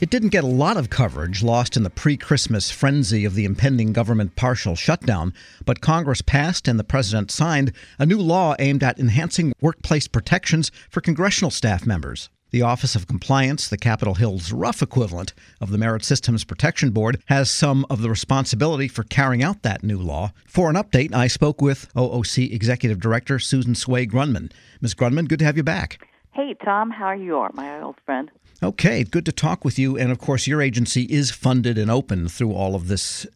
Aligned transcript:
It 0.00 0.08
didn't 0.08 0.30
get 0.30 0.44
a 0.44 0.46
lot 0.46 0.78
of 0.78 0.88
coverage, 0.88 1.42
lost 1.42 1.76
in 1.76 1.82
the 1.82 1.90
pre 1.90 2.16
Christmas 2.16 2.70
frenzy 2.70 3.26
of 3.26 3.34
the 3.34 3.44
impending 3.44 3.92
government 3.92 4.34
partial 4.34 4.74
shutdown, 4.74 5.34
but 5.66 5.82
Congress 5.82 6.22
passed 6.22 6.66
and 6.66 6.80
the 6.80 6.84
president 6.84 7.30
signed 7.30 7.72
a 7.98 8.06
new 8.06 8.16
law 8.16 8.54
aimed 8.58 8.82
at 8.82 8.98
enhancing 8.98 9.52
workplace 9.60 10.08
protections 10.08 10.72
for 10.88 11.02
congressional 11.02 11.50
staff 11.50 11.84
members. 11.84 12.30
The 12.50 12.62
Office 12.62 12.96
of 12.96 13.06
Compliance, 13.06 13.68
the 13.68 13.76
Capitol 13.76 14.14
Hill's 14.14 14.52
rough 14.52 14.80
equivalent 14.80 15.34
of 15.60 15.70
the 15.70 15.76
Merit 15.76 16.02
Systems 16.02 16.44
Protection 16.44 16.92
Board, 16.92 17.22
has 17.26 17.50
some 17.50 17.84
of 17.90 18.00
the 18.00 18.08
responsibility 18.08 18.88
for 18.88 19.02
carrying 19.02 19.42
out 19.42 19.62
that 19.64 19.84
new 19.84 19.98
law. 19.98 20.32
For 20.46 20.70
an 20.70 20.76
update, 20.76 21.14
I 21.14 21.26
spoke 21.26 21.60
with 21.60 21.92
OOC 21.92 22.54
Executive 22.54 23.00
Director 23.00 23.38
Susan 23.38 23.74
Tsui 23.74 24.10
Grundmann. 24.10 24.50
Ms. 24.80 24.94
Grundmann, 24.94 25.28
good 25.28 25.40
to 25.40 25.44
have 25.44 25.58
you 25.58 25.62
back. 25.62 26.09
Hey, 26.32 26.54
Tom, 26.64 26.90
how 26.90 27.06
are 27.06 27.16
you, 27.16 27.44
my 27.54 27.82
old 27.82 27.96
friend? 28.06 28.30
Okay, 28.62 29.02
good 29.02 29.26
to 29.26 29.32
talk 29.32 29.64
with 29.64 29.78
you. 29.78 29.98
And 29.98 30.12
of 30.12 30.18
course, 30.18 30.46
your 30.46 30.62
agency 30.62 31.02
is 31.02 31.32
funded 31.32 31.76
and 31.76 31.90
open 31.90 32.28
through 32.28 32.52
all 32.52 32.76
of 32.76 32.86
this 32.86 33.26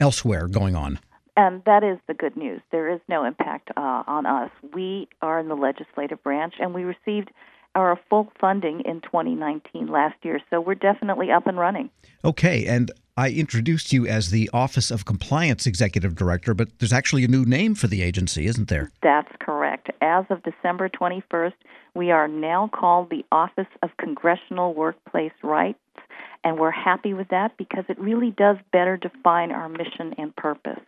elsewhere 0.00 0.48
going 0.48 0.74
on. 0.74 0.98
And 1.36 1.62
that 1.66 1.84
is 1.84 1.98
the 2.08 2.14
good 2.14 2.36
news. 2.36 2.60
There 2.72 2.88
is 2.88 3.00
no 3.06 3.24
impact 3.24 3.70
uh, 3.76 4.02
on 4.06 4.24
us. 4.24 4.50
We 4.74 5.08
are 5.20 5.38
in 5.38 5.48
the 5.48 5.56
legislative 5.56 6.22
branch, 6.22 6.54
and 6.58 6.74
we 6.74 6.84
received 6.84 7.30
our 7.74 8.00
full 8.08 8.32
funding 8.40 8.80
in 8.80 9.02
2019 9.02 9.86
last 9.86 10.16
year. 10.22 10.40
So 10.50 10.60
we're 10.60 10.74
definitely 10.74 11.30
up 11.30 11.46
and 11.46 11.58
running. 11.58 11.90
Okay, 12.24 12.66
and 12.66 12.90
I 13.16 13.30
introduced 13.30 13.92
you 13.92 14.06
as 14.06 14.30
the 14.30 14.48
Office 14.52 14.90
of 14.90 15.04
Compliance 15.04 15.66
Executive 15.66 16.14
Director, 16.14 16.54
but 16.54 16.78
there's 16.78 16.92
actually 16.92 17.24
a 17.24 17.28
new 17.28 17.44
name 17.44 17.74
for 17.74 17.88
the 17.88 18.02
agency, 18.02 18.46
isn't 18.46 18.68
there? 18.68 18.90
That's 19.02 19.30
correct. 19.38 19.57
As 20.00 20.24
of 20.30 20.42
December 20.42 20.88
21st, 20.88 21.54
we 21.94 22.10
are 22.10 22.28
now 22.28 22.70
called 22.72 23.10
the 23.10 23.24
Office 23.32 23.66
of 23.82 23.90
Congressional 23.98 24.74
Workplace 24.74 25.32
Rights, 25.42 25.78
and 26.44 26.58
we're 26.58 26.70
happy 26.70 27.14
with 27.14 27.28
that 27.28 27.56
because 27.56 27.84
it 27.88 27.98
really 27.98 28.30
does 28.30 28.56
better 28.72 28.96
define 28.96 29.50
our 29.52 29.68
mission 29.68 30.14
and 30.18 30.34
purpose. 30.36 30.80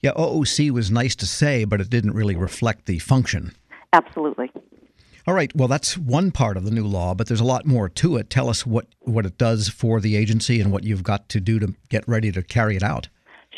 Yeah, 0.00 0.12
OOC 0.12 0.70
was 0.70 0.90
nice 0.90 1.14
to 1.16 1.26
say, 1.26 1.64
but 1.64 1.80
it 1.80 1.88
didn't 1.88 2.12
really 2.12 2.36
reflect 2.36 2.86
the 2.86 2.98
function. 2.98 3.52
Absolutely. 3.92 4.50
All 5.26 5.34
right. 5.34 5.54
Well, 5.54 5.68
that's 5.68 5.96
one 5.96 6.32
part 6.32 6.56
of 6.56 6.64
the 6.64 6.72
new 6.72 6.86
law, 6.86 7.14
but 7.14 7.28
there's 7.28 7.40
a 7.40 7.44
lot 7.44 7.64
more 7.64 7.88
to 7.88 8.16
it. 8.16 8.28
Tell 8.28 8.48
us 8.48 8.66
what, 8.66 8.86
what 9.00 9.24
it 9.24 9.38
does 9.38 9.68
for 9.68 10.00
the 10.00 10.16
agency 10.16 10.60
and 10.60 10.72
what 10.72 10.82
you've 10.82 11.04
got 11.04 11.28
to 11.28 11.40
do 11.40 11.60
to 11.60 11.74
get 11.88 12.06
ready 12.08 12.32
to 12.32 12.42
carry 12.42 12.74
it 12.74 12.82
out. 12.82 13.08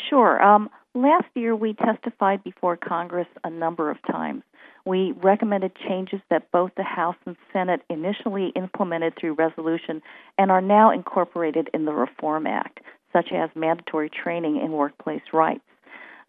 Sure. 0.09 0.41
Um, 0.43 0.69
last 0.93 1.25
year, 1.33 1.55
we 1.55 1.73
testified 1.73 2.43
before 2.43 2.77
Congress 2.77 3.27
a 3.43 3.49
number 3.49 3.89
of 3.89 3.97
times. 4.03 4.43
We 4.85 5.13
recommended 5.13 5.71
changes 5.87 6.21
that 6.29 6.51
both 6.51 6.71
the 6.77 6.83
House 6.83 7.15
and 7.25 7.35
Senate 7.51 7.81
initially 7.89 8.51
implemented 8.55 9.13
through 9.19 9.33
resolution 9.33 10.01
and 10.37 10.51
are 10.51 10.61
now 10.61 10.91
incorporated 10.91 11.69
in 11.73 11.85
the 11.85 11.93
Reform 11.93 12.45
Act, 12.45 12.81
such 13.11 13.31
as 13.33 13.49
mandatory 13.55 14.09
training 14.09 14.57
in 14.63 14.71
workplace 14.71 15.23
rights. 15.33 15.63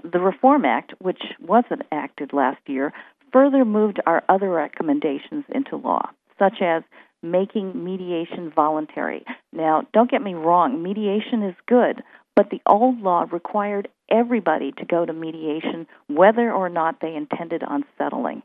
The 0.02 0.20
Reform 0.20 0.64
Act, 0.64 0.94
which 1.00 1.20
wasn't 1.40 1.82
enacted 1.92 2.32
last 2.32 2.60
year, 2.66 2.92
further 3.32 3.64
moved 3.64 4.00
our 4.06 4.22
other 4.28 4.50
recommendations 4.50 5.44
into 5.54 5.76
law, 5.76 6.08
such 6.38 6.62
as 6.62 6.82
making 7.22 7.84
mediation 7.84 8.50
voluntary. 8.54 9.24
Now, 9.52 9.82
don't 9.92 10.10
get 10.10 10.22
me 10.22 10.34
wrong, 10.34 10.82
mediation 10.82 11.42
is 11.42 11.54
good, 11.66 12.02
but 12.34 12.50
the 12.50 12.60
old 12.66 13.00
law 13.00 13.26
required 13.30 13.88
everybody 14.10 14.72
to 14.72 14.84
go 14.84 15.04
to 15.04 15.12
mediation 15.12 15.86
whether 16.08 16.52
or 16.52 16.68
not 16.68 17.00
they 17.00 17.14
intended 17.14 17.62
on 17.62 17.84
settling. 17.98 18.42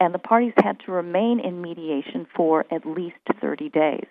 And 0.00 0.12
the 0.14 0.18
parties 0.18 0.54
had 0.56 0.80
to 0.86 0.92
remain 0.92 1.40
in 1.40 1.62
mediation 1.62 2.26
for 2.34 2.64
at 2.72 2.86
least 2.86 3.16
30 3.40 3.68
days. 3.68 4.06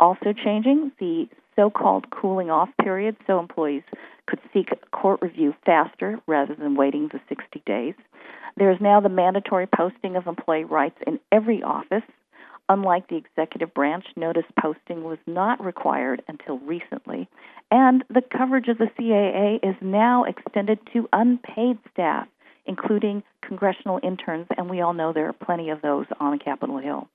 Also 0.00 0.32
changing 0.32 0.92
the 1.00 1.28
so 1.56 1.70
called 1.70 2.10
cooling 2.10 2.50
off 2.50 2.68
period 2.80 3.16
so 3.26 3.38
employees 3.40 3.82
could 4.26 4.38
seek 4.52 4.68
court 4.92 5.20
review 5.22 5.54
faster 5.66 6.20
rather 6.26 6.54
than 6.54 6.76
waiting 6.76 7.08
the 7.08 7.20
60 7.28 7.62
days. 7.66 7.94
There 8.56 8.70
is 8.70 8.80
now 8.80 9.00
the 9.00 9.08
mandatory 9.08 9.66
posting 9.66 10.16
of 10.16 10.26
employee 10.26 10.64
rights 10.64 10.98
in 11.06 11.18
every 11.32 11.62
office. 11.62 12.04
Unlike 12.68 13.08
the 13.08 13.16
executive 13.16 13.72
branch, 13.72 14.04
notice 14.16 14.44
posting 14.60 15.02
was 15.02 15.18
not 15.26 15.64
required 15.64 16.22
until 16.28 16.58
recently. 16.58 17.28
And 17.70 18.04
the 18.10 18.22
coverage 18.22 18.68
of 18.68 18.78
the 18.78 18.90
CAA 18.98 19.56
is 19.62 19.76
now 19.80 20.24
extended 20.24 20.78
to 20.92 21.08
unpaid 21.12 21.78
staff, 21.92 22.28
including 22.66 23.22
congressional 23.42 24.00
interns, 24.02 24.46
and 24.56 24.68
we 24.68 24.82
all 24.82 24.92
know 24.92 25.12
there 25.12 25.28
are 25.28 25.32
plenty 25.32 25.70
of 25.70 25.80
those 25.80 26.06
on 26.20 26.38
Capitol 26.38 26.78
Hill. 26.78 27.08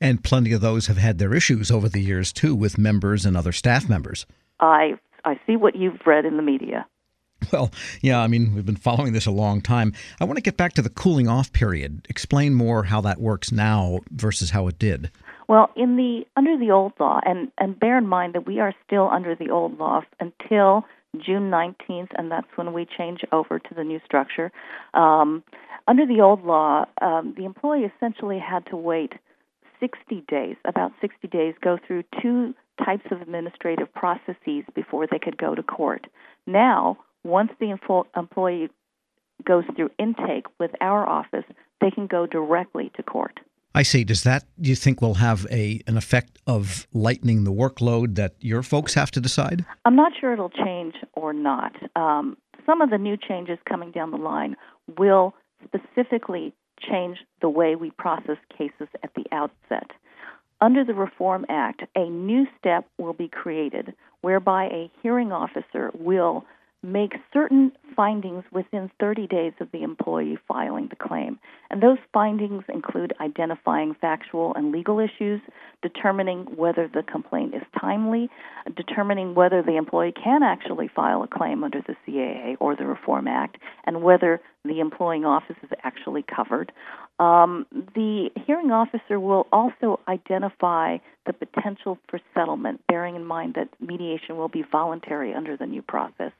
And 0.00 0.22
plenty 0.22 0.52
of 0.52 0.60
those 0.60 0.86
have 0.86 0.96
had 0.96 1.18
their 1.18 1.34
issues 1.34 1.70
over 1.70 1.88
the 1.88 2.00
years, 2.00 2.32
too, 2.32 2.54
with 2.54 2.78
members 2.78 3.24
and 3.26 3.36
other 3.36 3.52
staff 3.52 3.88
members. 3.88 4.26
I, 4.60 4.98
I 5.24 5.40
see 5.46 5.56
what 5.56 5.74
you've 5.74 6.06
read 6.06 6.24
in 6.24 6.36
the 6.36 6.42
media. 6.42 6.86
Well, 7.52 7.70
yeah, 8.00 8.20
I 8.20 8.26
mean, 8.26 8.54
we've 8.54 8.66
been 8.66 8.74
following 8.74 9.12
this 9.12 9.26
a 9.26 9.30
long 9.30 9.60
time. 9.60 9.92
I 10.20 10.24
want 10.24 10.36
to 10.38 10.42
get 10.42 10.56
back 10.56 10.72
to 10.74 10.82
the 10.82 10.90
cooling 10.90 11.28
off 11.28 11.52
period. 11.52 12.06
Explain 12.08 12.54
more 12.54 12.84
how 12.84 13.00
that 13.02 13.20
works 13.20 13.52
now 13.52 14.00
versus 14.10 14.50
how 14.50 14.66
it 14.66 14.78
did. 14.78 15.10
Well, 15.48 15.70
in 15.76 15.96
the 15.96 16.24
under 16.36 16.58
the 16.58 16.70
old 16.70 16.94
law, 16.98 17.20
and 17.24 17.52
and 17.58 17.78
bear 17.78 17.98
in 17.98 18.06
mind 18.06 18.34
that 18.34 18.46
we 18.46 18.60
are 18.60 18.74
still 18.86 19.08
under 19.08 19.36
the 19.36 19.50
old 19.50 19.78
law 19.78 20.00
until 20.18 20.84
June 21.18 21.50
19th, 21.50 22.08
and 22.16 22.30
that's 22.30 22.48
when 22.56 22.72
we 22.72 22.86
change 22.86 23.20
over 23.30 23.58
to 23.58 23.74
the 23.74 23.84
new 23.84 24.00
structure. 24.04 24.50
Um, 24.94 25.44
under 25.86 26.06
the 26.06 26.20
old 26.22 26.44
law, 26.44 26.86
um, 27.02 27.34
the 27.36 27.44
employee 27.44 27.84
essentially 27.96 28.38
had 28.38 28.66
to 28.66 28.76
wait 28.76 29.12
60 29.80 30.24
days, 30.28 30.56
about 30.64 30.92
60 31.00 31.28
days, 31.28 31.54
go 31.62 31.78
through 31.86 32.04
two 32.22 32.54
types 32.84 33.04
of 33.10 33.20
administrative 33.20 33.92
processes 33.92 34.64
before 34.74 35.06
they 35.06 35.18
could 35.18 35.36
go 35.36 35.54
to 35.54 35.62
court. 35.62 36.06
Now, 36.46 36.98
once 37.24 37.50
the 37.58 37.76
employee 38.16 38.68
goes 39.44 39.64
through 39.74 39.90
intake 39.98 40.46
with 40.58 40.70
our 40.80 41.08
office, 41.08 41.44
they 41.80 41.90
can 41.90 42.06
go 42.06 42.26
directly 42.26 42.90
to 42.96 43.02
court. 43.02 43.40
I 43.74 43.82
see. 43.82 44.04
Does 44.04 44.22
that 44.22 44.44
do 44.60 44.70
you 44.70 44.76
think 44.76 45.02
will 45.02 45.14
have 45.14 45.46
a 45.50 45.80
an 45.88 45.96
effect 45.96 46.38
of 46.46 46.86
lightening 46.92 47.42
the 47.42 47.52
workload 47.52 48.14
that 48.14 48.34
your 48.38 48.62
folks 48.62 48.94
have 48.94 49.10
to 49.12 49.20
decide? 49.20 49.64
I'm 49.84 49.96
not 49.96 50.12
sure 50.18 50.32
it'll 50.32 50.50
change 50.50 50.94
or 51.14 51.32
not. 51.32 51.72
Um, 51.96 52.36
some 52.66 52.80
of 52.80 52.90
the 52.90 52.98
new 52.98 53.16
changes 53.16 53.58
coming 53.68 53.90
down 53.90 54.12
the 54.12 54.16
line 54.16 54.56
will 54.96 55.34
specifically 55.64 56.54
change 56.80 57.18
the 57.40 57.48
way 57.48 57.74
we 57.74 57.90
process 57.90 58.36
cases 58.56 58.88
at 59.02 59.10
the 59.14 59.24
outset. 59.32 59.90
Under 60.60 60.84
the 60.84 60.94
Reform 60.94 61.44
Act, 61.48 61.82
a 61.96 62.08
new 62.08 62.46
step 62.58 62.86
will 62.96 63.12
be 63.12 63.28
created 63.28 63.92
whereby 64.20 64.66
a 64.66 64.90
hearing 65.02 65.32
officer 65.32 65.90
will 65.94 66.44
make 66.84 67.14
certain 67.32 67.72
findings 67.96 68.44
within 68.52 68.90
30 69.00 69.26
days 69.26 69.52
of 69.60 69.68
the 69.72 69.82
employee 69.82 70.38
filing 70.46 70.88
the 70.88 70.96
claim. 70.96 71.38
And 71.70 71.82
those 71.82 71.98
findings 72.12 72.64
include 72.68 73.14
identifying 73.20 73.94
factual 74.00 74.52
and 74.54 74.70
legal 74.70 75.00
issues, 75.00 75.40
determining 75.82 76.40
whether 76.56 76.86
the 76.86 77.02
complaint 77.02 77.54
is 77.54 77.62
timely, 77.80 78.28
determining 78.76 79.34
whether 79.34 79.62
the 79.62 79.76
employee 79.76 80.12
can 80.12 80.42
actually 80.42 80.88
file 80.94 81.22
a 81.22 81.28
claim 81.28 81.64
under 81.64 81.80
the 81.80 81.96
CAA 82.06 82.56
or 82.60 82.76
the 82.76 82.86
Reform 82.86 83.28
Act, 83.28 83.56
and 83.84 84.02
whether 84.02 84.40
the 84.64 84.80
employing 84.80 85.24
office 85.24 85.56
is 85.62 85.70
actually 85.82 86.22
covered. 86.22 86.72
Um, 87.18 87.66
the 87.94 88.30
hearing 88.46 88.70
officer 88.70 89.20
will 89.20 89.46
also 89.52 90.00
identify 90.08 90.98
the 91.26 91.32
potential 91.32 91.98
for 92.08 92.20
settlement, 92.34 92.80
bearing 92.88 93.14
in 93.14 93.24
mind 93.24 93.54
that 93.54 93.68
mediation 93.80 94.36
will 94.36 94.48
be 94.48 94.64
voluntary 94.70 95.32
under 95.34 95.56
the 95.56 95.66
new 95.66 95.82
process. 95.82 96.32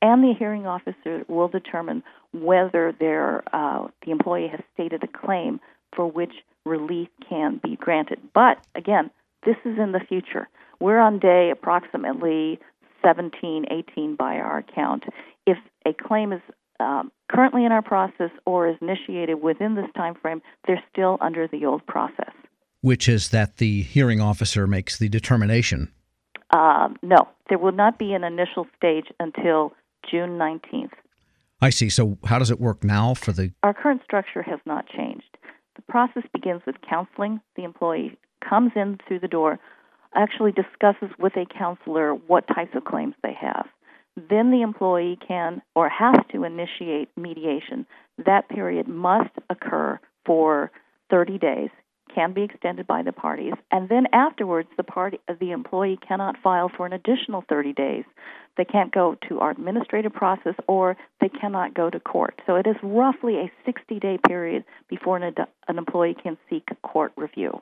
And 0.00 0.22
the 0.22 0.34
hearing 0.38 0.66
officer 0.66 1.24
will 1.28 1.48
determine 1.48 2.02
whether 2.32 2.88
uh, 2.88 3.88
the 4.04 4.10
employee 4.10 4.48
has 4.48 4.60
stated 4.74 5.02
a 5.02 5.06
claim 5.06 5.60
for 5.94 6.10
which 6.10 6.32
relief 6.64 7.08
can 7.28 7.60
be 7.62 7.76
granted. 7.76 8.18
But 8.34 8.58
again, 8.74 9.10
this 9.44 9.56
is 9.64 9.78
in 9.78 9.92
the 9.92 10.00
future. 10.00 10.48
We're 10.80 10.98
on 10.98 11.18
day 11.18 11.50
approximately 11.50 12.58
17, 13.02 13.66
18 13.70 14.16
by 14.16 14.36
our 14.36 14.62
count. 14.62 15.04
If 15.46 15.58
a 15.86 15.92
claim 15.92 16.32
is 16.32 16.40
um, 16.80 17.12
currently 17.30 17.64
in 17.64 17.72
our 17.72 17.82
process 17.82 18.30
or 18.46 18.68
is 18.68 18.76
initiated 18.80 19.42
within 19.42 19.74
this 19.74 19.86
time 19.96 20.14
frame, 20.14 20.42
they're 20.66 20.82
still 20.92 21.18
under 21.20 21.46
the 21.46 21.64
old 21.64 21.86
process. 21.86 22.32
Which 22.80 23.08
is 23.08 23.30
that 23.30 23.56
the 23.56 23.82
hearing 23.82 24.20
officer 24.20 24.66
makes 24.66 24.98
the 24.98 25.08
determination? 25.08 25.92
Um, 26.50 26.96
no, 27.02 27.28
there 27.48 27.58
will 27.58 27.72
not 27.72 27.98
be 27.98 28.12
an 28.12 28.24
initial 28.24 28.66
stage 28.76 29.06
until 29.18 29.72
June 30.10 30.38
19th. 30.38 30.92
I 31.60 31.70
see. 31.70 31.88
So, 31.88 32.18
how 32.26 32.38
does 32.38 32.50
it 32.50 32.60
work 32.60 32.84
now 32.84 33.14
for 33.14 33.32
the? 33.32 33.52
Our 33.62 33.72
current 33.72 34.02
structure 34.04 34.42
has 34.42 34.60
not 34.66 34.86
changed. 34.86 35.38
The 35.76 35.82
process 35.82 36.24
begins 36.32 36.62
with 36.66 36.76
counseling. 36.88 37.40
The 37.56 37.64
employee 37.64 38.18
comes 38.46 38.72
in 38.76 38.98
through 39.08 39.20
the 39.20 39.28
door, 39.28 39.58
actually 40.14 40.52
discusses 40.52 41.08
with 41.18 41.32
a 41.36 41.46
counselor 41.46 42.14
what 42.14 42.46
types 42.48 42.76
of 42.76 42.84
claims 42.84 43.14
they 43.22 43.36
have 43.40 43.66
then 44.16 44.50
the 44.50 44.62
employee 44.62 45.18
can 45.26 45.62
or 45.74 45.88
has 45.88 46.16
to 46.32 46.44
initiate 46.44 47.08
mediation. 47.16 47.86
That 48.24 48.48
period 48.48 48.86
must 48.88 49.30
occur 49.50 49.98
for 50.24 50.70
30 51.10 51.38
days. 51.38 51.70
can 52.14 52.32
be 52.32 52.42
extended 52.42 52.86
by 52.86 53.02
the 53.02 53.12
parties, 53.12 53.54
and 53.70 53.88
then 53.88 54.06
afterwards, 54.12 54.68
the 54.76 54.82
party, 54.82 55.18
the 55.40 55.50
employee 55.50 55.98
cannot 56.06 56.36
file 56.42 56.70
for 56.74 56.86
an 56.86 56.92
additional 56.92 57.44
30 57.48 57.72
days. 57.72 58.04
They 58.56 58.64
can't 58.64 58.94
go 58.94 59.16
to 59.28 59.40
our 59.40 59.50
administrative 59.50 60.12
process, 60.12 60.54
or 60.68 60.96
they 61.20 61.28
cannot 61.28 61.74
go 61.74 61.90
to 61.90 61.98
court. 61.98 62.40
So 62.46 62.54
it 62.54 62.66
is 62.66 62.76
roughly 62.82 63.36
a 63.36 63.68
60-day 63.68 64.18
period 64.26 64.64
before 64.88 65.16
an, 65.16 65.34
an 65.66 65.78
employee 65.78 66.16
can 66.20 66.38
seek 66.48 66.64
court 66.82 67.12
review. 67.16 67.60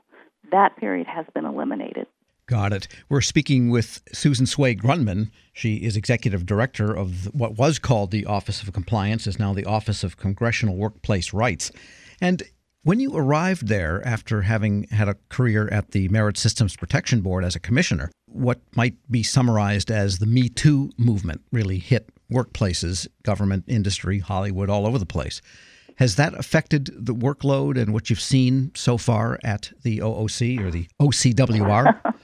That 0.50 0.76
period 0.76 1.06
has 1.06 1.24
been 1.34 1.46
eliminated. 1.46 2.06
Got 2.52 2.74
it. 2.74 2.86
We're 3.08 3.22
speaking 3.22 3.70
with 3.70 4.02
Susan 4.12 4.44
Tsui 4.44 4.78
Grundmann. 4.78 5.30
She 5.54 5.76
is 5.76 5.96
executive 5.96 6.44
director 6.44 6.94
of 6.94 7.34
what 7.34 7.56
was 7.56 7.78
called 7.78 8.10
the 8.10 8.26
Office 8.26 8.62
of 8.62 8.70
Compliance, 8.74 9.26
is 9.26 9.38
now 9.38 9.54
the 9.54 9.64
Office 9.64 10.04
of 10.04 10.18
Congressional 10.18 10.76
Workplace 10.76 11.32
Rights. 11.32 11.72
And 12.20 12.42
when 12.82 13.00
you 13.00 13.16
arrived 13.16 13.68
there 13.68 14.06
after 14.06 14.42
having 14.42 14.82
had 14.88 15.08
a 15.08 15.16
career 15.30 15.66
at 15.68 15.92
the 15.92 16.10
Merit 16.10 16.36
Systems 16.36 16.76
Protection 16.76 17.22
Board 17.22 17.42
as 17.42 17.56
a 17.56 17.58
commissioner, 17.58 18.10
what 18.26 18.60
might 18.76 18.96
be 19.10 19.22
summarized 19.22 19.90
as 19.90 20.18
the 20.18 20.26
Me 20.26 20.50
Too 20.50 20.90
movement 20.98 21.40
really 21.52 21.78
hit 21.78 22.10
workplaces, 22.30 23.08
government, 23.22 23.64
industry, 23.66 24.18
Hollywood, 24.18 24.68
all 24.68 24.86
over 24.86 24.98
the 24.98 25.06
place. 25.06 25.40
Has 25.96 26.16
that 26.16 26.34
affected 26.34 26.90
the 26.94 27.14
workload 27.14 27.80
and 27.80 27.94
what 27.94 28.10
you've 28.10 28.20
seen 28.20 28.72
so 28.74 28.98
far 28.98 29.38
at 29.42 29.72
the 29.84 30.00
OOC 30.00 30.60
or 30.60 30.70
the 30.70 30.86
OCWR? 31.00 32.14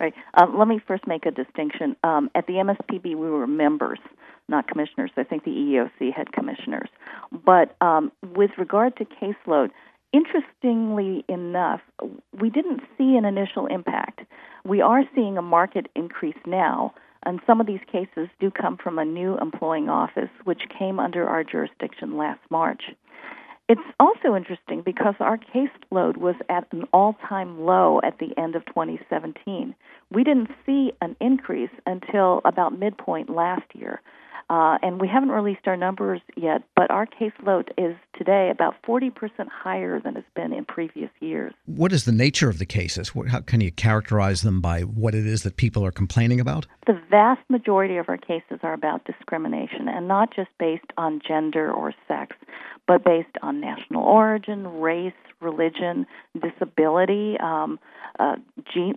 right. 0.00 0.14
Um, 0.34 0.58
let 0.58 0.68
me 0.68 0.80
first 0.86 1.06
make 1.06 1.26
a 1.26 1.30
distinction. 1.30 1.96
Um, 2.02 2.30
at 2.34 2.46
the 2.46 2.54
MSPB, 2.54 3.04
we 3.04 3.30
were 3.30 3.46
members, 3.46 3.98
not 4.48 4.66
commissioners. 4.66 5.10
I 5.16 5.24
think 5.24 5.44
the 5.44 5.50
EEOC 5.50 6.12
had 6.12 6.32
commissioners. 6.32 6.88
But 7.44 7.76
um, 7.80 8.12
with 8.34 8.50
regard 8.58 8.96
to 8.96 9.04
caseload, 9.04 9.70
interestingly 10.12 11.24
enough, 11.28 11.80
we 12.38 12.50
didn't 12.50 12.80
see 12.98 13.16
an 13.16 13.24
initial 13.24 13.66
impact. 13.66 14.20
We 14.64 14.80
are 14.80 15.02
seeing 15.14 15.38
a 15.38 15.42
market 15.42 15.88
increase 15.94 16.38
now 16.46 16.94
and 17.24 17.40
some 17.46 17.60
of 17.60 17.66
these 17.66 17.80
cases 17.90 18.28
do 18.40 18.50
come 18.50 18.78
from 18.82 18.98
a 18.98 19.04
new 19.04 19.36
employing 19.38 19.88
office, 19.88 20.30
which 20.44 20.62
came 20.78 20.98
under 20.98 21.28
our 21.28 21.44
jurisdiction 21.44 22.16
last 22.16 22.40
March. 22.50 22.82
It's 23.70 23.80
also 24.00 24.34
interesting 24.34 24.82
because 24.84 25.14
our 25.20 25.38
caseload 25.38 26.16
was 26.16 26.34
at 26.48 26.66
an 26.72 26.86
all 26.92 27.16
time 27.28 27.60
low 27.60 28.00
at 28.02 28.18
the 28.18 28.36
end 28.36 28.56
of 28.56 28.66
2017. 28.66 29.76
We 30.10 30.24
didn't 30.24 30.50
see 30.66 30.90
an 31.00 31.14
increase 31.20 31.70
until 31.86 32.40
about 32.44 32.76
midpoint 32.76 33.30
last 33.30 33.62
year. 33.72 34.02
Uh, 34.50 34.78
and 34.82 35.00
we 35.00 35.06
haven't 35.06 35.28
released 35.28 35.68
our 35.68 35.76
numbers 35.76 36.20
yet, 36.36 36.64
but 36.74 36.90
our 36.90 37.06
caseload 37.06 37.68
is 37.78 37.94
today 38.18 38.50
about 38.50 38.74
40% 38.82 39.12
higher 39.48 40.00
than 40.00 40.16
it's 40.16 40.26
been 40.34 40.52
in 40.52 40.64
previous 40.64 41.10
years. 41.20 41.54
What 41.66 41.92
is 41.92 42.04
the 42.04 42.10
nature 42.10 42.50
of 42.50 42.58
the 42.58 42.66
cases? 42.66 43.12
How 43.28 43.42
can 43.42 43.60
you 43.60 43.70
characterize 43.70 44.42
them 44.42 44.60
by 44.60 44.80
what 44.80 45.14
it 45.14 45.24
is 45.24 45.44
that 45.44 45.56
people 45.56 45.84
are 45.84 45.92
complaining 45.92 46.40
about? 46.40 46.66
The 46.88 47.00
vast 47.08 47.48
majority 47.48 47.96
of 47.96 48.08
our 48.08 48.16
cases 48.16 48.58
are 48.64 48.72
about 48.72 49.04
discrimination, 49.04 49.88
and 49.88 50.08
not 50.08 50.34
just 50.34 50.50
based 50.58 50.92
on 50.96 51.20
gender 51.26 51.70
or 51.70 51.94
sex, 52.08 52.36
but 52.88 53.04
based 53.04 53.36
on 53.42 53.60
national 53.60 54.02
origin, 54.02 54.80
race, 54.80 55.12
religion, 55.40 56.06
disability. 56.40 57.36
Um, 57.38 57.78
uh, 58.18 58.34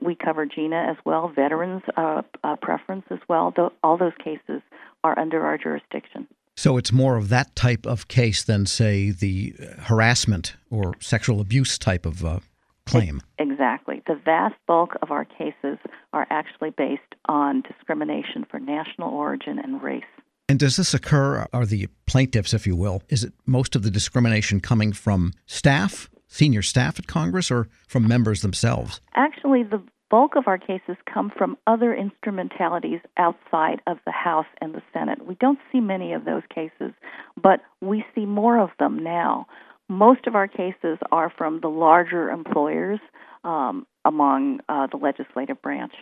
we 0.02 0.16
cover 0.16 0.48
GINA 0.48 0.88
as 0.90 0.98
well, 1.06 1.28
veterans 1.30 1.84
uh, 1.96 2.24
uh, 2.44 2.56
preference 2.56 3.06
as 3.12 3.20
well. 3.30 3.54
all 3.84 3.98
those 3.98 4.14
cases 4.24 4.64
are 5.04 5.18
under 5.18 5.46
our 5.46 5.58
jurisdiction. 5.58 6.28
So 6.56 6.78
it's 6.78 6.92
more 6.92 7.18
of 7.18 7.30
that 7.30 7.56
type 7.56 7.86
of 7.86 8.08
case 8.08 8.44
than, 8.44 8.66
say, 8.66 9.10
the 9.10 9.56
harassment 9.80 10.56
or 10.70 10.94
sexual 11.00 11.42
abuse 11.42 11.78
type 11.80 12.06
of 12.06 12.24
uh, 12.24 12.40
claim. 12.86 13.22
Exactly. 13.40 14.04
The 14.06 14.20
vast 14.24 14.56
bulk 14.68 14.92
of 15.02 15.10
our 15.10 15.26
cases 15.26 15.80
are 16.14 16.28
actually 16.30 16.70
based 16.70 17.02
on 17.26 17.62
discrimination 17.62 18.46
for 18.50 18.60
national 18.60 19.10
origin 19.10 19.58
and 19.58 19.82
race. 19.82 20.04
And 20.48 20.60
does 20.60 20.76
this 20.76 20.94
occur, 20.94 21.48
are 21.54 21.66
the 21.66 21.88
plaintiffs, 22.06 22.54
if 22.54 22.68
you 22.68 22.76
will, 22.76 23.02
is 23.10 23.24
it 23.24 23.34
most 23.46 23.76
of 23.76 23.82
the 23.82 23.90
discrimination 23.90 24.60
coming 24.60 24.94
from 24.94 25.32
staff, 25.46 26.10
senior 26.28 26.62
staff 26.62 27.00
at 27.00 27.08
Congress, 27.08 27.50
or 27.50 27.70
from 27.88 28.08
members 28.08 28.42
themselves? 28.42 29.00
Actually, 29.16 29.64
the 29.64 29.82
bulk 30.14 30.36
of 30.36 30.48
our 30.48 30.60
cases 30.60 30.96
come 31.12 31.32
from 31.36 31.58
other 31.66 31.92
instrumentalities 31.92 33.00
outside 33.18 33.82
of 33.88 33.98
the 34.06 34.12
House 34.12 34.46
and 34.62 34.76
the 34.76 34.82
Senate. 34.94 35.26
We 35.26 35.34
don't 35.34 35.58
see 35.72 35.80
many 35.80 36.14
of 36.14 36.24
those 36.24 36.44
cases, 36.54 36.94
but 37.42 37.62
we 37.82 38.06
see 38.14 38.28
more 38.28 38.60
of 38.60 38.70
them 38.78 39.04
now. 39.04 39.48
Most 39.90 40.28
of 40.28 40.36
our 40.36 40.48
cases 40.48 41.00
are 41.12 41.34
from 41.36 41.62
the 41.62 41.68
larger 41.68 42.30
employers 42.30 43.00
um, 43.44 43.88
among 44.06 44.60
uh, 44.70 44.86
the 44.86 44.98
legislative 44.98 45.60
branch. 45.64 45.94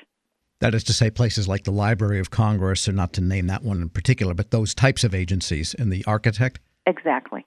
That 0.59 0.75
is 0.75 0.83
to 0.83 0.93
say, 0.93 1.09
places 1.09 1.47
like 1.47 1.63
the 1.63 1.71
Library 1.71 2.19
of 2.19 2.31
Congress, 2.31 2.89
or 2.89 2.91
not 2.91 3.13
to 3.13 3.21
name 3.21 3.47
that 3.47 3.63
one 3.63 3.81
in 3.81 3.87
particular, 3.87 4.33
but 4.33 4.51
those 4.51 4.75
types 4.75 5.05
of 5.05 5.15
agencies 5.15 5.73
and 5.73 5.89
the 5.89 6.03
architect? 6.05 6.59
Exactly. 6.85 7.45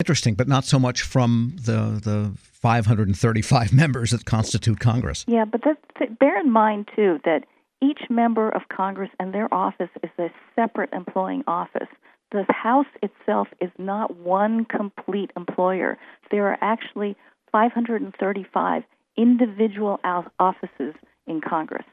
Interesting, 0.00 0.34
but 0.34 0.48
not 0.48 0.64
so 0.64 0.78
much 0.78 1.02
from 1.02 1.56
the 1.56 2.00
the 2.02 2.32
535 2.36 3.72
members 3.82 4.10
that 4.12 4.24
constitute 4.24 4.80
Congress. 4.80 5.24
Yeah, 5.28 5.44
but 5.44 5.62
that, 5.64 6.18
bear 6.18 6.40
in 6.40 6.50
mind 6.50 6.88
too 6.96 7.20
that 7.24 7.44
each 7.82 8.00
member 8.08 8.48
of 8.48 8.62
Congress 8.68 9.10
and 9.20 9.34
their 9.34 9.52
office 9.52 9.90
is 10.02 10.10
a 10.18 10.30
separate 10.56 10.90
employing 10.92 11.44
office. 11.46 11.88
The 12.32 12.44
House 12.48 12.86
itself 13.02 13.48
is 13.60 13.70
not 13.76 14.16
one 14.16 14.64
complete 14.64 15.32
employer. 15.36 15.98
There 16.30 16.46
are 16.46 16.58
actually 16.60 17.16
535 17.52 18.84
individual 19.16 20.00
offices 20.38 20.94
in 21.26 21.40
Congress. 21.40 21.84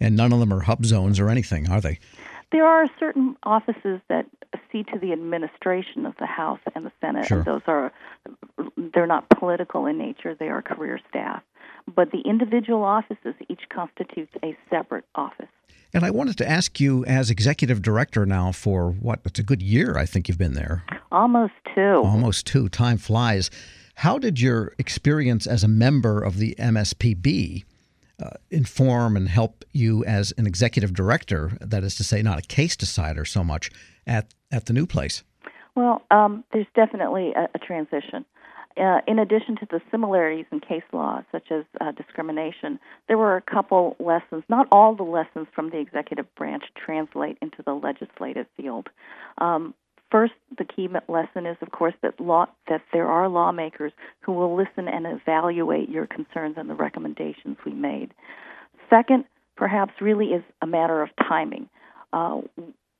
And 0.00 0.16
none 0.16 0.32
of 0.32 0.38
them 0.38 0.52
are 0.52 0.60
hub 0.60 0.84
zones 0.84 1.18
or 1.18 1.28
anything, 1.28 1.68
are 1.68 1.80
they? 1.80 1.98
There 2.50 2.66
are 2.66 2.86
certain 2.98 3.36
offices 3.42 4.00
that 4.08 4.26
see 4.72 4.82
to 4.84 4.98
the 4.98 5.12
administration 5.12 6.06
of 6.06 6.14
the 6.18 6.26
House 6.26 6.60
and 6.74 6.86
the 6.86 6.92
Senate, 7.00 7.26
sure. 7.26 7.38
and 7.38 7.46
those 7.46 7.62
are 7.66 7.92
they're 8.94 9.06
not 9.06 9.28
political 9.30 9.86
in 9.86 9.98
nature; 9.98 10.34
they 10.34 10.48
are 10.48 10.62
career 10.62 10.98
staff. 11.10 11.42
But 11.94 12.10
the 12.10 12.20
individual 12.20 12.84
offices 12.84 13.34
each 13.48 13.62
constitutes 13.68 14.32
a 14.42 14.56
separate 14.70 15.04
office. 15.14 15.48
And 15.94 16.04
I 16.04 16.10
wanted 16.10 16.36
to 16.38 16.48
ask 16.48 16.80
you, 16.80 17.04
as 17.06 17.30
executive 17.30 17.80
director 17.80 18.26
now 18.26 18.52
for 18.52 18.90
what? 18.90 19.20
It's 19.24 19.38
a 19.38 19.42
good 19.42 19.62
year, 19.62 19.96
I 19.96 20.06
think 20.06 20.28
you've 20.28 20.38
been 20.38 20.54
there. 20.54 20.84
Almost 21.10 21.54
two. 21.74 22.02
Almost 22.04 22.46
two. 22.46 22.68
Time 22.68 22.98
flies. 22.98 23.50
How 23.96 24.18
did 24.18 24.40
your 24.40 24.74
experience 24.78 25.46
as 25.46 25.64
a 25.64 25.68
member 25.68 26.22
of 26.22 26.36
the 26.36 26.54
MSPB 26.58 27.64
uh, 28.22 28.30
inform 28.50 29.16
and 29.16 29.28
help 29.28 29.64
you 29.72 30.04
as 30.04 30.32
an 30.38 30.46
executive 30.46 30.92
director, 30.92 31.52
that 31.60 31.84
is 31.84 31.94
to 31.96 32.04
say, 32.04 32.22
not 32.22 32.38
a 32.38 32.42
case 32.42 32.76
decider 32.76 33.24
so 33.24 33.44
much, 33.44 33.70
at, 34.06 34.34
at 34.50 34.66
the 34.66 34.72
new 34.72 34.86
place? 34.86 35.22
Well, 35.74 36.02
um, 36.10 36.44
there's 36.52 36.66
definitely 36.74 37.32
a, 37.36 37.48
a 37.54 37.58
transition. 37.58 38.24
Uh, 38.76 39.00
in 39.08 39.18
addition 39.18 39.56
to 39.56 39.66
the 39.70 39.80
similarities 39.90 40.46
in 40.52 40.60
case 40.60 40.82
law, 40.92 41.22
such 41.32 41.50
as 41.50 41.64
uh, 41.80 41.90
discrimination, 41.92 42.78
there 43.08 43.18
were 43.18 43.36
a 43.36 43.42
couple 43.42 43.96
lessons. 43.98 44.44
Not 44.48 44.68
all 44.70 44.94
the 44.94 45.02
lessons 45.02 45.48
from 45.52 45.70
the 45.70 45.78
executive 45.78 46.32
branch 46.36 46.64
translate 46.76 47.38
into 47.42 47.62
the 47.64 47.72
legislative 47.72 48.46
field. 48.56 48.88
Um, 49.38 49.74
First, 50.10 50.32
the 50.56 50.64
key 50.64 50.88
lesson 51.08 51.46
is, 51.46 51.56
of 51.60 51.70
course, 51.70 51.94
that 52.02 52.18
law 52.18 52.46
that 52.68 52.82
there 52.92 53.06
are 53.06 53.28
lawmakers 53.28 53.92
who 54.20 54.32
will 54.32 54.56
listen 54.56 54.88
and 54.88 55.06
evaluate 55.06 55.90
your 55.90 56.06
concerns 56.06 56.56
and 56.56 56.68
the 56.70 56.74
recommendations 56.74 57.58
we 57.66 57.72
made. 57.72 58.14
Second, 58.88 59.24
perhaps 59.56 59.92
really 60.00 60.28
is 60.28 60.42
a 60.62 60.66
matter 60.66 61.02
of 61.02 61.10
timing. 61.28 61.68
Uh, 62.12 62.40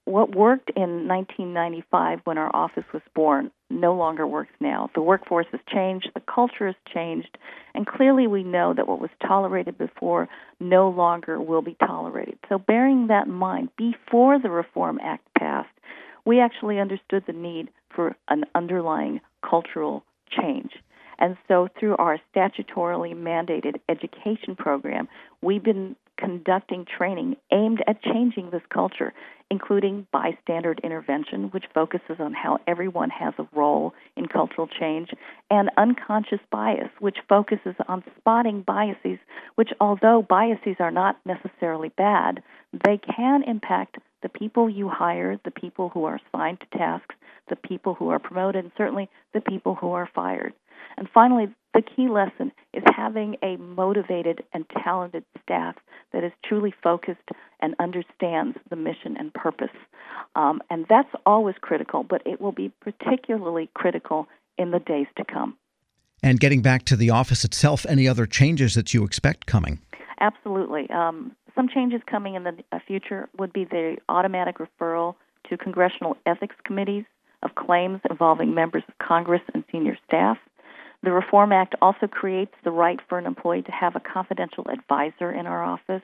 what 0.09 0.35
worked 0.35 0.71
in 0.75 1.07
1995 1.07 2.21
when 2.25 2.39
our 2.39 2.55
office 2.55 2.85
was 2.93 3.03
born 3.15 3.51
no 3.71 3.95
longer 3.95 4.27
works 4.27 4.53
now. 4.59 4.91
The 4.95 5.03
workforce 5.03 5.47
has 5.53 5.61
changed, 5.69 6.11
the 6.15 6.21
culture 6.21 6.67
has 6.67 6.75
changed, 6.93 7.37
and 7.75 7.87
clearly 7.87 8.27
we 8.27 8.43
know 8.43 8.73
that 8.73 8.89
what 8.89 9.01
was 9.01 9.11
tolerated 9.27 9.77
before 9.77 10.29
no 10.61 10.89
longer 10.89 11.41
will 11.41 11.61
be 11.61 11.77
tolerated. 11.87 12.39
So, 12.49 12.59
bearing 12.59 13.09
that 13.09 13.27
in 13.27 13.35
mind, 13.35 13.69
before 13.77 14.39
the 14.39 14.49
Reform 14.49 14.99
Act 15.03 15.27
passed, 15.39 15.69
we 16.29 16.41
actually 16.41 16.79
understood 16.79 17.25
the 17.27 17.33
need 17.33 17.71
for 17.89 18.15
an 18.29 18.45
underlying 18.55 19.19
cultural 19.43 20.05
change. 20.31 20.73
And 21.19 21.39
so, 21.49 21.69
through 21.81 21.97
our 21.97 22.19
statutorily 22.31 23.15
mandated 23.15 23.81
education 23.89 24.55
program, 24.55 25.09
we've 25.41 25.65
been 25.65 25.97
conducting 26.19 26.85
training 26.85 27.37
aimed 27.51 27.83
at 27.87 28.03
changing 28.03 28.51
this 28.51 28.63
culture, 28.73 29.15
including 29.51 30.07
bystander 30.13 30.75
intervention, 30.83 31.45
which 31.45 31.65
focuses 31.73 32.17
on 32.21 32.35
how 32.35 32.59
everyone 32.67 33.09
has 33.09 33.33
a 33.39 33.49
role 33.57 33.95
in 34.15 34.27
cultural 34.27 34.69
change, 34.69 35.09
and 35.51 35.71
unconscious 35.79 36.41
bias, 36.53 36.91
which 36.99 37.17
focuses 37.27 37.75
on 37.89 38.05
spotting 38.19 38.61
biases, 38.61 39.19
which, 39.55 39.71
although 39.81 40.21
biases 40.29 40.77
are 40.79 40.91
not 40.91 41.19
necessarily 41.25 41.89
bad, 41.97 42.43
they 42.85 42.99
can 42.99 43.43
impact 43.45 43.97
the 44.23 44.29
people 44.29 44.69
you 44.69 44.89
hire, 44.89 45.39
the 45.45 45.51
people 45.51 45.89
who 45.91 46.05
are 46.05 46.21
assigned 46.33 46.61
to 46.61 46.79
tasks, 46.79 47.15
the 47.49 47.57
people 47.57 47.95
who 47.95 48.09
are 48.11 48.19
promoted, 48.19 48.65
and 48.65 48.73
certainly 48.77 49.09
the 49.35 49.41
people 49.41 49.75
who 49.75 49.93
are 49.93 50.09
fired. 50.15 50.53
And 50.97 51.09
finally, 51.13 51.47
the 51.75 51.83
key 51.83 52.09
lesson 52.09 52.51
is 52.73 52.83
having 52.97 53.37
a 53.43 53.57
motivated 53.57 54.43
and 54.53 54.65
talented 54.83 55.25
staff 55.43 55.77
that 56.13 56.25
is 56.25 56.33
truly 56.45 56.75
focused 56.83 57.29
and 57.61 57.75
understands 57.79 58.57
the 58.71 58.77
mission 58.77 59.17
and 59.19 59.33
purpose. 59.33 59.77
Um, 60.35 60.61
and 60.71 60.87
that's 60.89 61.13
always 61.27 61.55
critical, 61.61 62.03
but 62.03 62.23
it 62.27 62.41
will 62.41 62.53
be 62.53 62.73
particularly 62.81 63.71
critical 63.75 64.27
in 64.57 64.71
the 64.71 64.81
days 64.81 65.07
to 65.17 65.25
come. 65.25 65.57
And 66.23 66.41
getting 66.41 66.63
back 66.63 66.85
to 66.87 66.97
the 66.97 67.11
office 67.11 67.45
itself, 67.45 67.87
any 67.89 68.09
other 68.09 68.27
changes 68.27 68.75
that 68.75 68.93
you 68.93 69.05
expect 69.05 69.47
coming? 69.47 69.79
Absolutely. 70.21 70.89
Um, 70.91 71.37
some 71.55 71.69
changes 71.69 72.01
coming 72.11 72.35
in 72.35 72.45
the 72.45 72.57
uh, 72.73 72.79
future 72.87 73.29
would 73.39 73.53
be 73.53 73.65
the 73.65 73.97
automatic 74.09 74.57
referral 74.59 75.15
to 75.49 75.57
congressional 75.57 76.17
ethics 76.27 76.57
committees 76.65 77.05
of 77.43 77.55
claims 77.55 78.01
involving 78.11 78.55
members 78.55 78.83
of 78.89 78.99
Congress 78.99 79.43
and 79.55 79.65
senior 79.71 79.97
staff. 80.07 80.39
The 81.05 81.13
Reform 81.13 81.53
Act 81.53 81.77
also 81.81 82.09
creates 82.09 82.55
the 82.65 82.73
right 82.73 82.99
for 83.09 83.19
an 83.19 83.27
employee 83.27 83.63
to 83.63 83.73
have 83.73 83.95
a 83.95 84.01
confidential 84.01 84.67
advisor 84.69 85.31
in 85.31 85.47
our 85.47 85.63
office. 85.63 86.03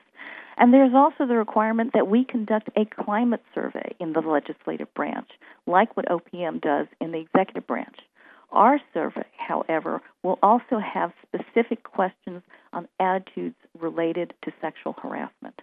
And 0.57 0.73
there's 0.73 0.93
also 0.93 1.25
the 1.27 1.35
requirement 1.35 1.91
that 1.93 2.07
we 2.07 2.23
conduct 2.23 2.69
a 2.77 2.85
climate 2.85 3.43
survey 3.53 3.93
in 3.99 4.13
the 4.13 4.21
legislative 4.21 4.93
branch, 4.93 5.27
like 5.67 5.97
what 5.97 6.05
OPM 6.07 6.61
does 6.61 6.87
in 7.01 7.11
the 7.11 7.19
executive 7.19 7.67
branch. 7.67 7.97
Our 8.55 8.79
survey, 8.93 9.25
however, 9.37 10.01
will 10.23 10.39
also 10.41 10.79
have 10.79 11.11
specific 11.27 11.83
questions 11.83 12.41
on 12.73 12.87
attitudes 12.99 13.55
related 13.79 14.33
to 14.43 14.51
sexual 14.61 14.93
harassment. 15.01 15.61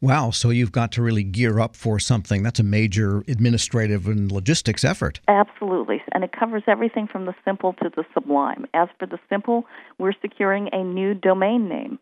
Wow, 0.00 0.32
so 0.32 0.50
you've 0.50 0.70
got 0.70 0.92
to 0.92 1.02
really 1.02 1.22
gear 1.22 1.58
up 1.58 1.74
for 1.74 1.98
something. 1.98 2.42
That's 2.42 2.60
a 2.60 2.64
major 2.64 3.24
administrative 3.26 4.06
and 4.06 4.30
logistics 4.30 4.84
effort. 4.84 5.20
Absolutely. 5.28 6.02
And 6.12 6.22
it 6.22 6.32
covers 6.38 6.62
everything 6.66 7.08
from 7.10 7.24
the 7.24 7.34
simple 7.42 7.72
to 7.82 7.90
the 7.96 8.04
sublime. 8.12 8.66
As 8.74 8.88
for 8.98 9.06
the 9.06 9.18
simple, 9.30 9.64
we're 9.98 10.12
securing 10.20 10.68
a 10.72 10.84
new 10.84 11.14
domain 11.14 11.70
name, 11.70 11.98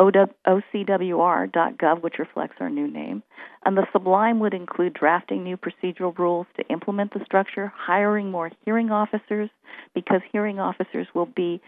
ocwr.gov, 0.00 2.02
which 2.02 2.18
reflects 2.18 2.56
our 2.60 2.70
new 2.70 2.88
name. 2.88 3.22
And 3.64 3.76
the 3.76 3.86
sublime 3.92 4.40
would 4.40 4.54
include 4.54 4.94
drafting 4.94 5.44
new 5.44 5.56
procedural 5.56 6.16
rules 6.18 6.46
to 6.56 6.66
implement 6.68 7.14
the 7.14 7.24
structure, 7.24 7.72
hiring 7.76 8.30
more 8.30 8.50
hearing 8.64 8.90
officers, 8.90 9.50
because 9.94 10.20
hearing 10.32 10.58
officers 10.58 11.06
will 11.14 11.26
be 11.26 11.60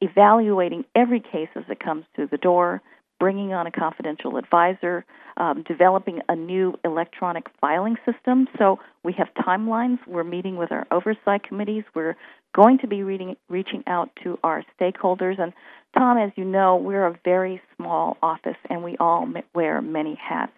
evaluating 0.00 0.84
every 0.94 1.20
case 1.20 1.48
as 1.54 1.64
it 1.68 1.80
comes 1.80 2.04
through 2.14 2.28
the 2.28 2.38
door, 2.38 2.82
bringing 3.20 3.52
on 3.52 3.66
a 3.66 3.70
confidential 3.70 4.36
advisor, 4.36 5.04
um, 5.36 5.62
developing 5.66 6.20
a 6.28 6.36
new 6.36 6.74
electronic 6.84 7.46
filing 7.60 7.96
system. 8.04 8.48
So 8.58 8.80
we 9.02 9.12
have 9.14 9.28
timelines. 9.34 9.98
We're 10.06 10.24
meeting 10.24 10.56
with 10.56 10.72
our 10.72 10.86
oversight 10.90 11.42
committees. 11.42 11.84
We're 11.94 12.16
going 12.54 12.78
to 12.78 12.86
be 12.86 13.02
reading, 13.02 13.36
reaching 13.48 13.82
out 13.86 14.10
to 14.22 14.38
our 14.42 14.64
stakeholders. 14.80 15.38
And 15.38 15.52
Tom, 15.96 16.16
as 16.16 16.30
you 16.36 16.44
know, 16.44 16.76
we're 16.76 17.06
a 17.06 17.18
very 17.24 17.60
small 17.76 18.16
office 18.22 18.56
and 18.70 18.82
we 18.82 18.96
all 18.98 19.28
wear 19.54 19.82
many 19.82 20.14
hats, 20.14 20.52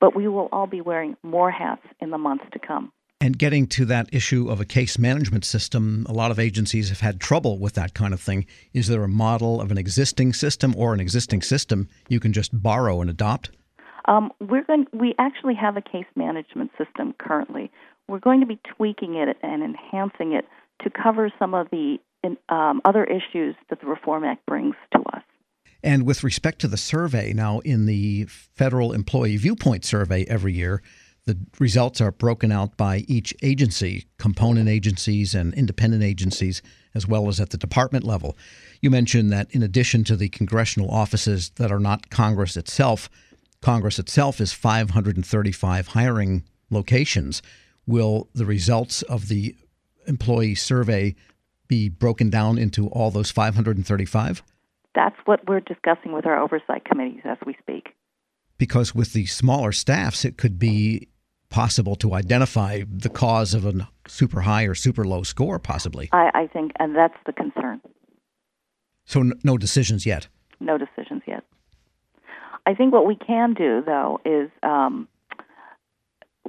but 0.00 0.16
we 0.16 0.28
will 0.28 0.48
all 0.52 0.66
be 0.66 0.80
wearing 0.80 1.16
more 1.22 1.50
hats 1.50 1.82
in 2.00 2.10
the 2.10 2.18
months 2.18 2.44
to 2.52 2.58
come. 2.58 2.92
And 3.22 3.36
getting 3.36 3.66
to 3.68 3.84
that 3.84 4.08
issue 4.14 4.48
of 4.48 4.62
a 4.62 4.64
case 4.64 4.98
management 4.98 5.44
system, 5.44 6.06
a 6.08 6.12
lot 6.12 6.30
of 6.30 6.38
agencies 6.38 6.88
have 6.88 7.00
had 7.00 7.20
trouble 7.20 7.58
with 7.58 7.74
that 7.74 7.92
kind 7.92 8.14
of 8.14 8.20
thing. 8.20 8.46
Is 8.72 8.88
there 8.88 9.04
a 9.04 9.08
model 9.08 9.60
of 9.60 9.70
an 9.70 9.76
existing 9.76 10.32
system 10.32 10.74
or 10.74 10.94
an 10.94 11.00
existing 11.00 11.42
system 11.42 11.88
you 12.08 12.18
can 12.18 12.32
just 12.32 12.62
borrow 12.62 13.02
and 13.02 13.10
adopt? 13.10 13.50
Um, 14.06 14.32
we're 14.40 14.64
going. 14.64 14.86
We 14.94 15.14
actually 15.18 15.54
have 15.56 15.76
a 15.76 15.82
case 15.82 16.06
management 16.16 16.70
system 16.78 17.14
currently. 17.18 17.70
We're 18.08 18.20
going 18.20 18.40
to 18.40 18.46
be 18.46 18.58
tweaking 18.74 19.16
it 19.16 19.36
and 19.42 19.62
enhancing 19.62 20.32
it 20.32 20.46
to 20.84 20.90
cover 20.90 21.30
some 21.38 21.54
of 21.54 21.68
the 21.70 21.98
um, 22.48 22.80
other 22.84 23.04
issues 23.04 23.54
that 23.68 23.80
the 23.80 23.86
Reform 23.86 24.24
Act 24.24 24.44
brings 24.46 24.74
to 24.92 25.00
us. 25.14 25.22
And 25.82 26.06
with 26.06 26.22
respect 26.22 26.60
to 26.60 26.68
the 26.68 26.76
survey, 26.76 27.32
now 27.32 27.60
in 27.60 27.86
the 27.86 28.26
Federal 28.26 28.92
Employee 28.92 29.38
Viewpoint 29.38 29.84
Survey 29.84 30.24
every 30.26 30.52
year, 30.52 30.82
the 31.26 31.38
results 31.58 32.00
are 32.00 32.12
broken 32.12 32.50
out 32.50 32.76
by 32.76 33.04
each 33.06 33.34
agency, 33.42 34.06
component 34.18 34.68
agencies 34.68 35.34
and 35.34 35.54
independent 35.54 36.02
agencies, 36.02 36.60
as 36.94 37.06
well 37.06 37.28
as 37.28 37.40
at 37.40 37.50
the 37.50 37.56
department 37.56 38.04
level. 38.04 38.36
You 38.80 38.90
mentioned 38.90 39.32
that 39.32 39.50
in 39.52 39.62
addition 39.62 40.04
to 40.04 40.16
the 40.16 40.28
congressional 40.28 40.90
offices 40.90 41.50
that 41.50 41.70
are 41.70 41.80
not 41.80 42.10
Congress 42.10 42.56
itself, 42.56 43.08
Congress 43.62 43.98
itself 43.98 44.40
is 44.40 44.52
535 44.52 45.88
hiring 45.88 46.44
locations. 46.70 47.42
Will 47.86 48.28
the 48.34 48.46
results 48.46 49.02
of 49.02 49.28
the 49.28 49.54
employee 50.06 50.54
survey 50.54 51.14
be 51.68 51.88
broken 51.88 52.30
down 52.30 52.58
into 52.58 52.88
all 52.88 53.10
those 53.10 53.30
535? 53.30 54.42
That's 54.94 55.16
what 55.24 55.46
we're 55.48 55.60
discussing 55.60 56.12
with 56.12 56.26
our 56.26 56.38
oversight 56.38 56.84
committees 56.84 57.20
as 57.24 57.38
we 57.46 57.56
speak. 57.60 57.90
Because 58.58 58.94
with 58.94 59.12
the 59.12 59.26
smaller 59.26 59.72
staffs, 59.72 60.24
it 60.24 60.36
could 60.36 60.58
be 60.58 61.08
possible 61.48 61.96
to 61.96 62.14
identify 62.14 62.82
the 62.88 63.08
cause 63.08 63.54
of 63.54 63.66
a 63.66 63.88
super 64.06 64.42
high 64.42 64.64
or 64.64 64.74
super 64.74 65.04
low 65.04 65.22
score, 65.22 65.58
possibly. 65.58 66.08
I, 66.12 66.30
I 66.34 66.46
think, 66.46 66.72
and 66.78 66.94
that's 66.94 67.16
the 67.26 67.32
concern. 67.32 67.80
So, 69.04 69.20
n- 69.20 69.32
no 69.42 69.58
decisions 69.58 70.06
yet? 70.06 70.28
No 70.60 70.78
decisions 70.78 71.22
yet. 71.26 71.44
I 72.66 72.74
think 72.74 72.92
what 72.92 73.06
we 73.06 73.16
can 73.16 73.54
do, 73.54 73.82
though, 73.84 74.20
is 74.24 74.50
um, 74.62 75.08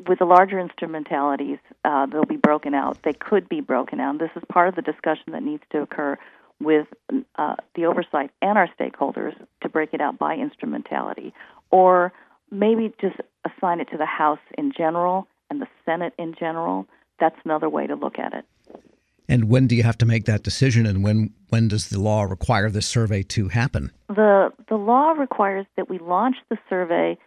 with 0.08 0.20
the 0.20 0.26
larger 0.26 0.60
instrumentalities, 0.60 1.60
uh, 1.86 2.06
they'll 2.06 2.26
be 2.26 2.38
broken 2.38 2.74
out. 2.74 2.98
They 3.04 3.14
could 3.14 3.48
be 3.50 3.62
broken 3.62 4.00
out. 4.00 4.20
This 4.20 4.32
is 4.36 4.44
part 4.50 4.68
of 4.68 4.76
the 4.76 4.82
discussion 4.82 5.34
that 5.34 5.44
needs 5.44 5.64
to 5.72 5.82
occur 5.82 6.18
with 6.60 6.88
uh, 7.36 7.56
the 7.76 7.86
oversight 7.86 8.32
and 8.42 8.58
our 8.58 8.70
stakeholders 8.80 9.34
to 9.62 9.70
break 9.70 9.94
it 9.94 10.02
out 10.02 10.18
by 10.18 10.36
instrumentality, 10.36 11.34
or 11.72 12.14
maybe 12.52 12.94
just 13.02 13.18
assign 13.46 13.80
it 13.80 13.90
to 13.92 13.98
the 13.98 14.06
House 14.06 14.40
in 14.58 14.72
general 14.76 15.28
and 15.50 15.62
the 15.62 15.68
Senate 15.86 16.14
in 16.18 16.36
general. 16.40 16.88
That's 17.20 17.36
another 17.46 17.70
way 17.70 17.88
to 17.88 17.96
look 17.96 18.20
at 18.20 18.34
it. 18.34 18.46
And 19.28 19.50
when 19.50 19.68
do 19.68 19.76
you 19.76 19.84
have 19.84 19.98
to 20.00 20.06
make 20.06 20.26
that 20.26 20.44
decision, 20.44 20.86
and 20.86 21.04
when 21.04 21.34
when 21.50 21.68
does 21.68 21.90
the 21.90 22.00
law 22.00 22.24
require 22.24 22.70
this 22.70 22.86
survey 22.86 23.24
to 23.24 23.48
happen? 23.48 23.92
The 24.10 24.52
the 24.68 24.76
law 24.76 25.12
requires 25.12 25.66
that 25.78 25.90
we 25.90 26.00
launch 26.00 26.36
the 26.50 26.58
survey 26.70 27.18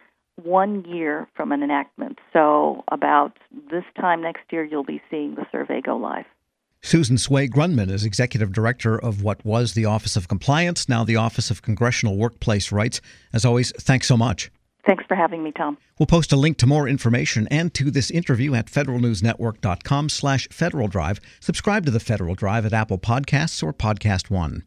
one 0.41 0.83
year 0.85 1.27
from 1.35 1.51
an 1.51 1.63
enactment. 1.63 2.19
So 2.33 2.83
about 2.91 3.37
this 3.71 3.83
time 3.99 4.21
next 4.21 4.43
year, 4.51 4.63
you'll 4.63 4.83
be 4.83 5.01
seeing 5.09 5.35
the 5.35 5.45
survey 5.51 5.81
go 5.81 5.97
live. 5.97 6.25
Susan 6.81 7.15
Tsui 7.15 7.49
Grundmann 7.49 7.89
is 7.89 8.05
executive 8.05 8.51
director 8.51 8.99
of 8.99 9.23
what 9.23 9.43
was 9.43 9.73
the 9.73 9.85
Office 9.85 10.15
of 10.15 10.27
Compliance, 10.27 10.87
now 10.87 11.03
the 11.03 11.15
Office 11.15 11.49
of 11.49 11.63
Congressional 11.63 12.15
Workplace 12.15 12.71
Rights. 12.71 13.01
As 13.33 13.43
always, 13.43 13.71
thanks 13.71 14.07
so 14.07 14.15
much. 14.15 14.51
Thanks 14.85 15.03
for 15.07 15.15
having 15.15 15.43
me, 15.43 15.51
Tom. 15.51 15.79
We'll 15.97 16.05
post 16.05 16.31
a 16.31 16.35
link 16.35 16.57
to 16.57 16.67
more 16.67 16.87
information 16.87 17.47
and 17.49 17.73
to 17.73 17.89
this 17.89 18.11
interview 18.11 18.53
at 18.53 18.67
federalnewsnetwork.com 18.67 20.09
slash 20.09 20.47
Federal 20.51 20.87
Drive. 20.87 21.19
Subscribe 21.39 21.85
to 21.85 21.91
the 21.91 21.99
Federal 21.99 22.35
Drive 22.35 22.67
at 22.67 22.73
Apple 22.73 22.99
Podcasts 22.99 23.63
or 23.63 23.73
Podcast 23.73 24.29
One. 24.29 24.63